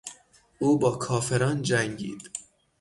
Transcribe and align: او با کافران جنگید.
او 0.59 0.79
با 0.79 0.95
کافران 0.97 1.61
جنگید. 1.61 2.31